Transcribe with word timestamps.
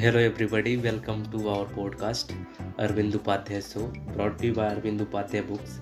Hello, 0.00 0.18
everybody. 0.18 0.78
Welcome 0.78 1.26
to 1.32 1.48
our 1.50 1.66
podcast, 1.66 2.30
Arvind 2.78 3.12
Upadhyay 3.16 3.58
Show, 3.70 3.88
brought 4.14 4.38
to 4.38 4.46
you 4.46 4.54
by 4.54 4.68
Arvind 4.74 5.00
Upadhyay 5.04 5.46
Books 5.46 5.80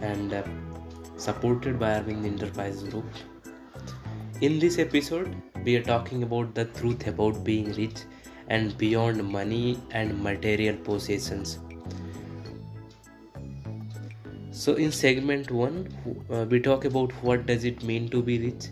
and 0.00 0.32
uh, 0.32 0.42
supported 1.18 1.78
by 1.78 1.90
Arvind 1.98 2.24
Enterprise 2.24 2.82
Group. 2.84 3.04
In 4.40 4.58
this 4.58 4.78
episode, 4.78 5.36
we 5.64 5.76
are 5.76 5.82
talking 5.82 6.22
about 6.22 6.54
the 6.54 6.64
truth 6.64 7.06
about 7.08 7.44
being 7.44 7.70
rich 7.74 7.98
and 8.48 8.78
beyond 8.78 9.22
money 9.22 9.78
and 9.90 10.18
material 10.22 10.78
possessions. 10.78 11.58
So, 14.50 14.76
in 14.76 14.90
segment 14.90 15.50
one, 15.50 15.86
uh, 16.30 16.46
we 16.48 16.58
talk 16.58 16.86
about 16.86 17.12
what 17.22 17.44
does 17.44 17.64
it 17.64 17.82
mean 17.82 18.08
to 18.08 18.22
be 18.22 18.38
rich 18.46 18.68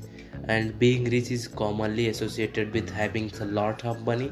and 0.49 0.79
being 0.79 1.05
rich 1.05 1.31
is 1.31 1.47
commonly 1.49 2.09
associated 2.09 2.73
with 2.73 2.91
having 2.91 3.31
a 3.41 3.45
lot 3.45 3.85
of 3.85 4.05
money 4.05 4.31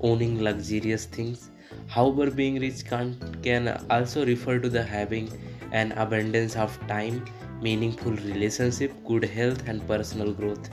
owning 0.00 0.42
luxurious 0.42 1.06
things. 1.06 1.50
However 1.86 2.30
being 2.30 2.60
rich 2.60 2.84
can, 2.84 3.16
can 3.42 3.68
also 3.90 4.24
refer 4.26 4.58
to 4.58 4.68
the 4.68 4.82
having 4.82 5.30
an 5.72 5.92
abundance 5.92 6.56
of 6.56 6.78
time 6.86 7.24
meaningful 7.60 8.12
relationship 8.12 8.92
good 9.06 9.24
health 9.24 9.66
and 9.68 9.86
personal 9.86 10.32
growth. 10.32 10.70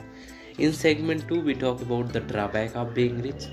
In 0.58 0.72
segment 0.72 1.28
2 1.28 1.40
we 1.40 1.54
talk 1.54 1.80
about 1.82 2.12
the 2.12 2.20
drawback 2.20 2.74
of 2.76 2.94
being 2.94 3.22
rich. 3.22 3.46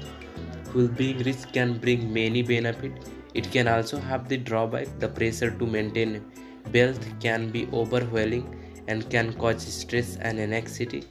While 0.74 0.88
being 0.88 1.20
rich 1.20 1.52
can 1.54 1.78
bring 1.78 2.12
many 2.14 2.42
benefits 2.42 3.12
it 3.34 3.52
can 3.52 3.68
also 3.68 4.00
have 4.00 4.28
the 4.28 4.38
drawback 4.38 4.88
the 5.00 5.08
pressure 5.08 5.52
to 5.52 5.66
maintain 5.66 6.26
wealth 6.74 7.06
can 7.20 7.50
be 7.50 7.68
overwhelming 7.72 8.46
and 8.88 9.10
can 9.10 9.34
cause 9.34 9.62
stress 9.62 10.18
and 10.18 10.40
anxiety. 10.40 11.04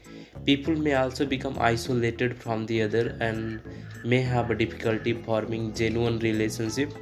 People 0.45 0.77
may 0.77 0.95
also 0.95 1.27
become 1.27 1.56
isolated 1.59 2.37
from 2.37 2.67
the 2.67 2.83
other 2.83 3.17
and 3.20 3.61
may 4.05 4.20
have 4.20 4.50
a 4.50 4.55
difficulty 4.55 5.12
forming 5.12 5.75
genuine 5.75 6.19
relationship. 6.20 6.92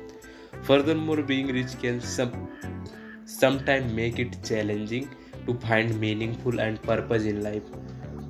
Furthermore, 0.63 1.23
being 1.23 1.49
rich 1.49 1.79
can 1.81 2.01
some, 2.01 2.49
sometimes 3.25 3.93
make 3.93 4.19
it 4.19 4.43
challenging 4.43 5.09
to 5.47 5.55
find 5.55 5.99
meaningful 6.01 6.61
and 6.61 6.83
purpose 6.83 7.25
in 7.25 7.43
life. 7.43 7.63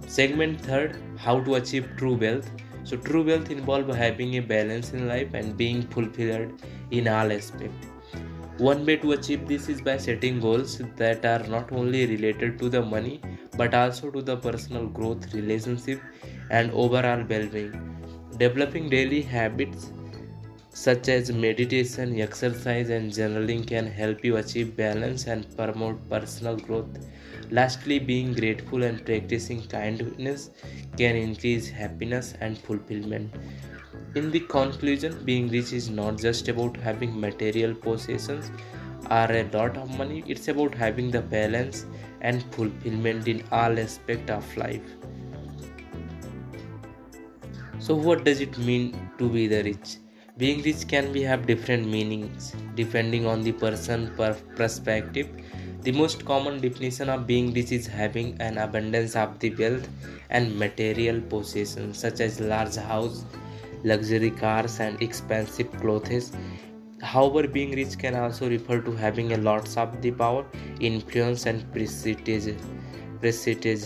Segment 0.06 0.61
third: 0.61 0.96
How 1.16 1.40
to 1.40 1.55
achieve 1.55 1.88
true 1.96 2.14
wealth. 2.14 2.50
So, 2.83 2.96
true 2.96 3.24
wealth 3.24 3.50
involves 3.50 3.96
having 3.96 4.36
a 4.36 4.40
balance 4.40 4.92
in 4.92 5.08
life 5.08 5.33
and 5.33 5.56
being 5.56 5.83
fulfilled 5.83 6.64
in 6.90 7.08
all 7.08 7.33
aspects 7.33 7.93
one 8.58 8.86
way 8.86 8.97
to 8.97 9.12
achieve 9.12 9.48
this 9.48 9.69
is 9.69 9.80
by 9.80 9.97
setting 9.97 10.41
goals 10.41 10.80
that 10.97 11.24
are 11.24 11.42
not 11.48 11.72
only 11.72 12.06
related 12.06 12.58
to 12.58 12.69
the 12.69 12.80
money 12.80 13.20
but 13.56 13.74
also 13.74 14.11
to 14.11 14.22
the 14.22 14.36
personal 14.36 14.86
growth, 14.86 15.34
relationship, 15.34 16.00
and 16.50 16.70
overall 16.70 17.24
well 17.28 17.46
being. 17.46 17.72
Developing 18.38 18.88
daily 18.88 19.22
habits 19.22 19.91
such 20.70 21.08
as 21.08 21.30
meditation, 21.30 22.20
exercise, 22.20 22.91
and 22.91 23.12
journaling 23.12 23.66
can 23.66 23.86
help 23.86 24.24
you 24.24 24.36
achieve 24.36 24.77
balance 24.77 25.27
and 25.27 25.56
promote 25.56 26.08
personal 26.08 26.56
growth. 26.56 26.98
Lastly, 27.50 27.98
being 28.00 28.33
grateful 28.33 28.83
and 28.83 29.05
practicing 29.05 29.62
kindness 29.68 30.50
can 30.96 31.14
increase 31.14 31.68
happiness 31.68 32.34
and 32.41 32.58
fulfillment. 32.58 33.33
In 34.14 34.30
the 34.30 34.40
conclusion, 34.40 35.24
being 35.24 35.48
rich 35.48 35.72
is 35.72 35.90
not 35.90 36.18
just 36.18 36.46
about 36.46 36.76
having 36.76 37.20
material 37.20 37.74
possessions 37.74 38.52
or 39.10 39.26
a 39.32 39.42
lot 39.52 39.76
of 39.76 39.98
money, 39.98 40.22
it's 40.28 40.46
about 40.46 40.72
having 40.72 41.10
the 41.10 41.20
balance 41.20 41.84
and 42.20 42.44
fulfillment 42.54 43.26
in 43.26 43.42
all 43.50 43.76
aspects 43.76 44.30
of 44.30 44.56
life. 44.56 44.82
So, 47.80 47.96
what 47.96 48.24
does 48.24 48.40
it 48.40 48.56
mean 48.56 49.11
to 49.18 49.28
be 49.28 49.48
the 49.48 49.64
rich? 49.64 49.96
Being 50.39 50.62
rich 50.62 50.86
can 50.86 51.12
be 51.12 51.22
have 51.22 51.46
different 51.46 51.89
meanings 51.89 52.55
depending 52.77 53.27
on 53.27 53.42
the 53.42 53.52
person 53.52 54.12
per 54.16 54.34
perspective. 54.55 55.28
The 55.83 55.90
most 55.90 56.24
common 56.24 56.60
definition 56.60 57.08
of 57.08 57.27
being 57.27 57.52
rich 57.52 57.72
is 57.72 57.89
having 57.89 58.40
an 58.40 58.58
abundance 58.58 59.16
of 59.16 59.40
the 59.40 59.55
wealth 59.56 59.89
and 60.30 60.56
material 60.56 61.20
possessions 61.20 61.98
such 61.98 62.20
as 62.20 62.40
large 62.40 62.77
house, 62.77 63.24
luxury 63.84 64.30
cars, 64.30 64.80
and 64.80 65.00
expensive 65.02 65.70
clothes. 65.80 66.33
However, 67.00 67.46
being 67.46 67.72
rich 67.72 67.98
can 67.98 68.17
also 68.17 68.48
refer 68.48 68.80
to 68.80 68.92
having 68.92 69.33
a 69.33 69.36
lots 69.36 69.77
of 69.77 70.00
the 70.02 70.11
power, 70.11 70.45
influence, 70.80 71.46
and 71.46 71.70
prestige. 71.72 72.55
Prestige. 73.20 73.84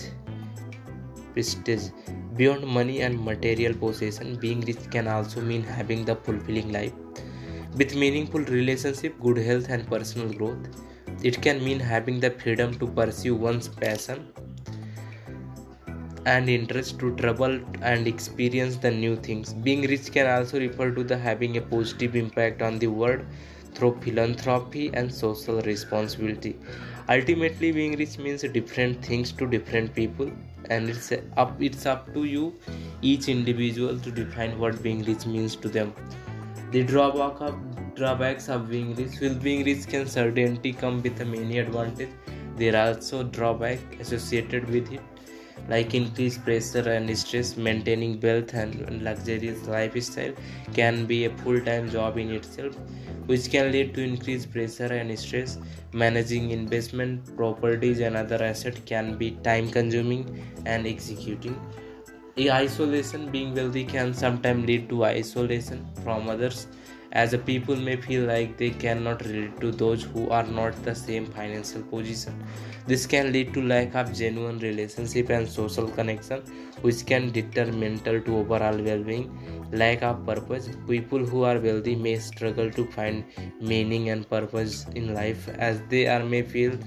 Prestige. 1.35 1.91
Beyond 2.37 2.67
money 2.67 3.01
and 3.03 3.23
material 3.25 3.75
possession, 3.75 4.37
being 4.37 4.61
rich 4.61 4.91
can 4.91 5.09
also 5.09 5.41
mean 5.41 5.63
having 5.63 6.05
the 6.05 6.15
fulfilling 6.15 6.73
life 6.73 6.93
with 7.77 7.95
meaningful 7.95 8.41
relationship, 8.41 9.21
good 9.21 9.39
health, 9.39 9.69
and 9.69 9.87
personal 9.87 10.33
growth. 10.33 10.69
It 11.23 11.43
can 11.43 11.65
mean 11.65 11.81
having 11.81 12.21
the 12.21 12.31
freedom 12.31 12.79
to 12.79 12.87
pursue 12.87 13.35
one's 13.35 13.69
passion 13.69 14.33
and 16.31 16.49
interest 16.55 16.99
to 17.01 17.15
travel 17.17 17.55
and 17.91 18.07
experience 18.07 18.77
the 18.77 18.91
new 18.91 19.15
things. 19.17 19.53
Being 19.67 19.83
rich 19.93 20.11
can 20.13 20.27
also 20.27 20.59
refer 20.59 20.91
to 20.91 21.05
the 21.05 21.17
having 21.17 21.57
a 21.57 21.63
positive 21.63 22.17
impact 22.17 22.61
on 22.61 22.79
the 22.79 22.89
world 22.89 23.23
through 23.75 23.93
philanthropy 24.03 24.91
and 24.93 25.13
social 25.13 25.63
responsibility. 25.63 26.55
Ultimately, 27.09 27.73
being 27.73 27.97
rich 27.97 28.19
means 28.19 28.43
different 28.59 29.05
things 29.05 29.33
to 29.33 29.47
different 29.47 29.95
people, 29.95 30.31
and 30.69 30.91
it's 30.91 31.13
up 31.45 31.63
it's 31.69 31.87
up 31.87 32.13
to 32.15 32.25
you, 32.25 32.55
each 33.01 33.29
individual, 33.35 33.99
to 34.07 34.17
define 34.21 34.59
what 34.65 34.83
being 34.83 35.05
rich 35.11 35.27
means 35.35 35.57
to 35.67 35.75
them. 35.81 35.95
The 36.73 36.83
drawback 36.95 37.41
of 37.41 37.95
drawbacks 38.01 38.51
of 38.57 38.69
being 38.71 38.95
rich 39.03 39.21
will 39.21 39.39
being 39.47 39.65
rich 39.71 39.87
can 39.95 40.11
certainly 40.17 40.75
come 40.83 41.03
with 41.07 41.25
many 41.37 41.59
advantages. 41.59 42.13
There 42.57 42.77
are 42.81 42.89
also 42.89 43.23
drawbacks 43.39 44.03
associated 44.07 44.69
with 44.77 44.93
it 44.99 45.18
like 45.69 45.95
increased 45.95 46.45
pressure 46.45 46.89
and 46.91 47.19
stress 47.19 47.57
maintaining 47.57 48.21
wealth 48.21 48.55
and 48.55 49.03
luxurious 49.03 49.67
lifestyle 49.67 50.33
can 50.75 51.07
be 51.07 51.25
a 51.25 51.31
full-time 51.39 51.91
job 51.91 52.19
in 52.19 52.31
itself 52.31 52.75
which 53.29 53.51
can 53.51 53.71
lead 53.71 53.93
to 53.95 54.03
increased 54.03 54.51
pressure 54.51 54.87
and 54.87 55.17
stress. 55.19 55.59
Managing 55.93 56.51
investment 56.51 57.37
properties 57.37 58.01
and 58.01 58.17
other 58.17 58.43
assets 58.43 58.81
can 58.87 59.17
be 59.19 59.33
time 59.49 59.71
consuming 59.71 60.25
and 60.65 60.87
executing. 60.87 61.61
Isolation 62.39 63.31
being 63.31 63.55
wealthy 63.55 63.85
can 63.85 64.15
sometimes 64.15 64.67
lead 64.67 64.89
to 64.89 65.05
isolation 65.05 65.87
from 66.03 66.29
others 66.31 66.69
as 67.13 67.33
a 67.33 67.39
people 67.39 67.77
may 67.77 67.97
feel 67.97 68.25
like 68.25 68.57
they 68.57 68.71
cannot 68.71 69.25
relate 69.25 69.61
to 69.61 69.71
those 69.71 70.03
who 70.03 70.29
are 70.29 70.45
not 70.45 70.83
the 70.85 70.95
same 70.95 71.27
financial 71.27 71.83
position. 71.83 72.43
This 72.87 73.07
can 73.07 73.33
lead 73.33 73.55
to 73.55 73.63
lack 73.63 73.95
of 73.95 74.13
genuine 74.15 74.59
relationship 74.59 75.31
and 75.31 75.49
social 75.49 75.89
connection 75.89 76.43
which 76.83 77.05
can 77.07 77.31
deter 77.31 77.67
mental 77.73 78.21
to 78.21 78.37
overall 78.39 78.77
well-being. 78.77 79.67
Lack 79.73 80.03
of 80.03 80.25
purpose. 80.25 80.71
People 80.87 81.19
who 81.19 81.43
are 81.45 81.59
wealthy 81.59 81.95
may 81.95 82.19
struggle 82.19 82.71
to 82.71 82.87
find 82.93 83.25
meaning 83.61 84.11
and 84.11 84.29
purpose 84.29 84.87
in 84.95 85.15
life 85.15 85.49
as 85.59 85.81
they 85.89 86.07
are 86.07 86.25
may 86.25 86.43
feel 86.43 86.79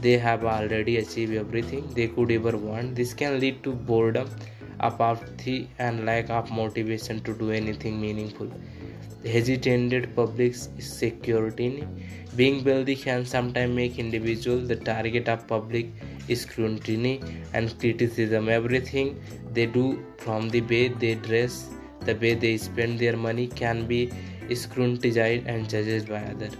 they 0.00 0.18
have 0.18 0.44
already 0.44 0.98
achieved 0.98 1.34
everything 1.34 1.88
they 1.94 2.08
could 2.08 2.30
ever 2.30 2.56
want. 2.56 2.94
This 2.94 3.14
can 3.14 3.40
lead 3.40 3.62
to 3.64 3.72
boredom 3.72 4.28
apathy 4.82 5.68
and 5.78 6.04
lack 6.04 6.30
of 6.30 6.50
motivation 6.50 7.20
to 7.20 7.34
do 7.34 7.50
anything 7.50 8.00
meaningful 8.00 8.50
hesitated 9.24 10.14
public 10.16 10.54
security. 10.54 11.86
Being 12.34 12.64
wealthy 12.64 12.96
can 12.96 13.24
sometimes 13.24 13.74
make 13.74 13.98
individuals 13.98 14.68
the 14.68 14.76
target 14.76 15.28
of 15.28 15.46
public 15.46 15.86
scrutiny 16.34 17.20
and 17.52 17.78
criticism. 17.78 18.48
Everything 18.48 19.20
they 19.52 19.66
do, 19.66 20.04
from 20.18 20.48
the 20.48 20.60
way 20.62 20.88
they 20.88 21.14
dress, 21.14 21.68
the 22.00 22.14
way 22.14 22.34
they 22.34 22.56
spend 22.56 22.98
their 22.98 23.16
money, 23.16 23.46
can 23.46 23.86
be 23.86 24.10
scrutinized 24.54 25.46
and 25.46 25.68
judged 25.68 26.08
by 26.08 26.22
others. 26.22 26.56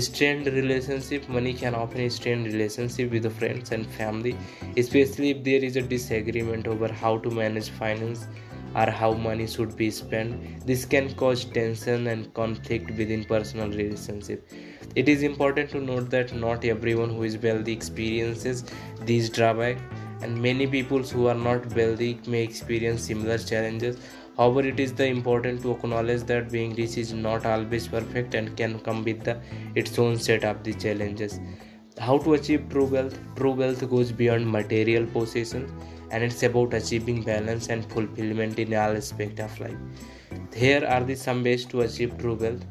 Strained 0.00 0.46
relationship 0.46 1.28
money 1.28 1.52
can 1.52 1.74
often 1.74 2.08
strain 2.08 2.44
relationship 2.44 3.10
with 3.10 3.30
friends 3.38 3.72
and 3.72 3.86
family, 3.86 4.34
especially 4.78 5.30
if 5.30 5.44
there 5.44 5.62
is 5.62 5.76
a 5.76 5.82
disagreement 5.82 6.66
over 6.66 6.90
how 6.90 7.18
to 7.18 7.30
manage 7.30 7.68
finance 7.68 8.26
or 8.74 8.90
how 8.90 9.12
money 9.12 9.46
should 9.46 9.76
be 9.76 9.90
spent. 9.90 10.66
This 10.66 10.86
can 10.86 11.14
cause 11.14 11.44
tension 11.44 12.06
and 12.06 12.32
conflict 12.32 12.90
within 12.92 13.24
personal 13.24 13.68
relationship. 13.68 14.48
It 14.96 15.10
is 15.10 15.22
important 15.22 15.68
to 15.70 15.80
note 15.80 16.08
that 16.08 16.34
not 16.34 16.64
everyone 16.64 17.10
who 17.10 17.24
is 17.24 17.36
wealthy 17.36 17.72
experiences 17.72 18.64
these 19.02 19.28
drawbacks, 19.28 19.82
and 20.22 20.40
many 20.40 20.66
people 20.66 21.02
who 21.02 21.26
are 21.26 21.34
not 21.34 21.66
wealthy 21.74 22.18
may 22.26 22.42
experience 22.42 23.02
similar 23.02 23.36
challenges. 23.36 23.98
However, 24.36 24.66
it 24.66 24.80
is 24.80 24.94
the 24.94 25.06
important 25.06 25.62
to 25.62 25.72
acknowledge 25.72 26.22
that 26.24 26.50
being 26.50 26.74
rich 26.74 26.96
is 26.96 27.12
not 27.12 27.44
always 27.44 27.86
perfect 27.86 28.34
and 28.34 28.56
can 28.56 28.78
come 28.80 29.04
with 29.04 29.24
the, 29.24 29.40
its 29.74 29.98
own 29.98 30.18
set 30.18 30.44
of 30.44 30.64
the 30.64 30.72
challenges. 30.72 31.38
How 31.98 32.18
to 32.18 32.34
achieve 32.34 32.68
true 32.70 32.86
wealth? 32.86 33.18
True 33.36 33.52
wealth 33.52 33.88
goes 33.90 34.10
beyond 34.10 34.50
material 34.50 35.04
possessions 35.06 35.70
and 36.10 36.24
it's 36.24 36.42
about 36.42 36.72
achieving 36.74 37.22
balance 37.22 37.68
and 37.68 37.84
fulfillment 37.90 38.58
in 38.58 38.74
all 38.74 38.96
aspects 38.96 39.40
of 39.40 39.60
life 39.60 39.76
Here 40.54 40.84
are 40.86 41.02
the 41.04 41.14
some 41.14 41.42
ways 41.42 41.64
to 41.66 41.82
achieve 41.82 42.16
true 42.18 42.34
wealth. 42.34 42.64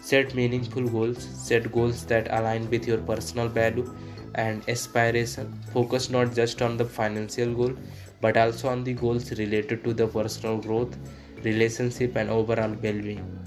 Set 0.00 0.34
meaningful 0.34 0.88
goals. 0.88 1.22
Set 1.22 1.70
goals 1.70 2.04
that 2.06 2.28
align 2.30 2.68
with 2.70 2.86
your 2.86 2.98
personal 2.98 3.48
value 3.48 3.94
and 4.34 4.68
aspiration. 4.68 5.52
Focus 5.72 6.10
not 6.10 6.34
just 6.34 6.62
on 6.62 6.76
the 6.76 6.84
financial 6.84 7.52
goal 7.54 7.74
but 8.20 8.36
also 8.36 8.68
on 8.68 8.84
the 8.84 8.92
goals 8.92 9.30
related 9.38 9.84
to 9.84 9.94
the 9.94 10.06
personal 10.06 10.58
growth, 10.58 10.96
relationship, 11.42 12.16
and 12.16 12.30
overall 12.30 12.74
well 12.82 13.00
being. 13.00 13.38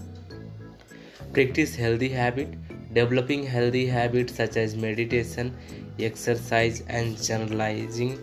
Practice 1.33 1.75
healthy 1.75 2.09
habits. 2.09 2.57
Developing 2.93 3.45
healthy 3.45 3.85
habits 3.87 4.35
such 4.35 4.57
as 4.57 4.75
meditation, 4.75 5.55
exercise, 5.97 6.83
and 6.87 7.21
generalizing 7.23 8.19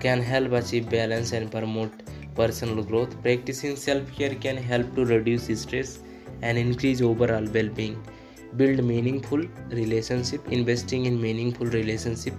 can 0.00 0.22
help 0.22 0.52
achieve 0.52 0.88
balance 0.88 1.32
and 1.32 1.50
promote 1.50 1.90
personal 2.36 2.84
growth. 2.84 3.20
Practicing 3.22 3.74
self 3.74 4.12
care 4.16 4.36
can 4.36 4.56
help 4.56 4.94
to 4.94 5.04
reduce 5.04 5.48
stress 5.60 5.98
and 6.42 6.56
increase 6.56 7.00
overall 7.00 7.44
well 7.52 7.68
being 7.68 8.00
build 8.56 8.82
meaningful 8.82 9.42
relationship. 9.70 10.46
Investing 10.48 11.06
in 11.06 11.20
meaningful 11.20 11.66
relationship 11.66 12.34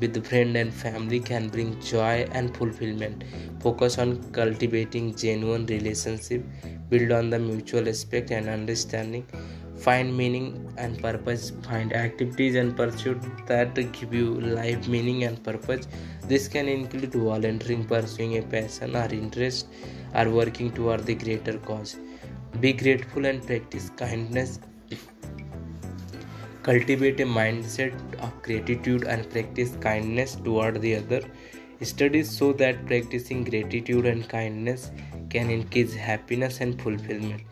with 0.00 0.24
friend 0.26 0.56
and 0.56 0.72
family 0.72 1.20
can 1.20 1.48
bring 1.48 1.80
joy 1.80 2.26
and 2.32 2.56
fulfillment. 2.56 3.24
Focus 3.60 3.98
on 3.98 4.22
cultivating 4.32 5.14
genuine 5.14 5.66
relationship. 5.66 6.44
Build 6.90 7.12
on 7.12 7.30
the 7.30 7.38
mutual 7.38 7.84
respect 7.84 8.30
and 8.30 8.48
understanding. 8.48 9.26
Find 9.76 10.16
meaning 10.16 10.72
and 10.76 11.00
purpose. 11.00 11.52
Find 11.62 11.92
activities 11.92 12.54
and 12.54 12.76
pursuit 12.76 13.20
that 13.46 13.74
give 13.74 14.14
you 14.14 14.40
life 14.40 14.86
meaning 14.86 15.24
and 15.24 15.42
purpose. 15.42 15.88
This 16.28 16.48
can 16.48 16.68
include 16.68 17.12
volunteering 17.14 17.84
pursuing 17.84 18.38
a 18.38 18.42
passion 18.42 18.96
or 18.96 19.08
interest 19.12 19.66
or 20.14 20.30
working 20.30 20.70
toward 20.70 21.04
the 21.04 21.14
greater 21.14 21.58
cause. 21.58 21.96
Be 22.60 22.72
grateful 22.72 23.26
and 23.26 23.44
practice 23.44 23.90
kindness 23.96 24.60
Cultivate 26.64 27.20
a 27.20 27.24
mindset 27.26 27.92
of 28.20 28.42
gratitude 28.42 29.04
and 29.04 29.28
practice 29.30 29.76
kindness 29.82 30.36
toward 30.36 30.80
the 30.80 30.96
other. 30.96 31.20
Studies 31.82 32.38
show 32.38 32.54
that 32.54 32.86
practicing 32.86 33.44
gratitude 33.44 34.06
and 34.06 34.26
kindness 34.26 34.90
can 35.28 35.50
increase 35.50 35.94
happiness 35.94 36.62
and 36.62 36.80
fulfillment. 36.80 37.42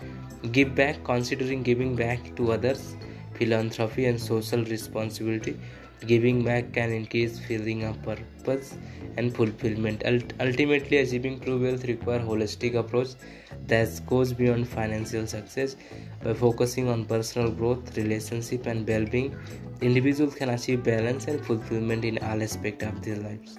Give 0.50 0.74
back, 0.74 1.04
considering 1.04 1.62
giving 1.62 1.94
back 1.94 2.34
to 2.36 2.52
others, 2.52 2.96
philanthropy, 3.34 4.06
and 4.06 4.18
social 4.18 4.64
responsibility. 4.64 5.60
Giving 6.06 6.42
back 6.44 6.72
can 6.72 6.90
increase 6.90 7.38
feeling 7.38 7.84
of 7.84 8.02
purpose 8.02 8.76
and 9.16 9.34
fulfillment. 9.34 10.02
Ultimately, 10.40 10.96
achieving 10.96 11.38
true 11.38 11.62
wealth 11.62 11.84
requires 11.84 12.22
holistic 12.22 12.74
approach 12.74 13.10
that 13.68 13.88
goes 14.06 14.32
beyond 14.32 14.68
financial 14.68 15.26
success. 15.28 15.76
By 16.24 16.34
focusing 16.34 16.88
on 16.88 17.04
personal 17.04 17.52
growth, 17.52 17.96
relationship, 17.96 18.66
and 18.66 18.86
well-being, 18.86 19.36
individuals 19.80 20.34
can 20.34 20.48
achieve 20.50 20.82
balance 20.82 21.26
and 21.26 21.44
fulfillment 21.44 22.04
in 22.04 22.18
all 22.18 22.42
aspects 22.42 22.84
of 22.84 23.00
their 23.02 23.16
lives. 23.16 23.58